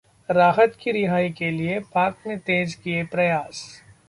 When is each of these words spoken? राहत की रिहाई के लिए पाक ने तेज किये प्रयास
राहत 0.29 0.77
की 0.81 0.91
रिहाई 0.91 1.29
के 1.29 1.51
लिए 1.51 1.79
पाक 1.93 2.27
ने 2.27 2.37
तेज 2.39 2.73
किये 2.73 3.03
प्रयास 3.03 3.63